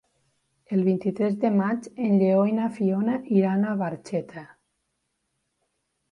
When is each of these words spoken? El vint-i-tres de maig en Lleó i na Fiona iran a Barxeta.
El 0.75 0.79
vint-i-tres 0.85 1.33
de 1.41 1.49
maig 1.57 1.89
en 2.05 2.15
Lleó 2.21 2.45
i 2.51 2.55
na 2.59 2.69
Fiona 2.77 3.17
iran 3.41 3.67
a 3.67 3.75
Barxeta. 3.83 4.43